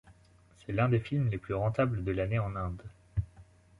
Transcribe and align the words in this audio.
C'est 0.57 0.71
l'un 0.73 0.89
des 0.89 0.99
films 0.99 1.29
les 1.29 1.37
plus 1.37 1.53
rentables 1.53 2.03
de 2.03 2.11
l'année 2.11 2.39
en 2.39 2.55
Inde. 2.55 2.81